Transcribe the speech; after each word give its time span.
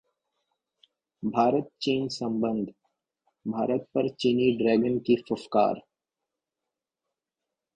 भारत-चीन 1.23 2.07
संबंध: 2.07 2.67
भारत 3.45 3.87
पर 3.95 4.09
चीनी 4.09 4.51
ड्रैगन 4.57 4.97
की 4.99 5.15
फुफकार 5.29 5.81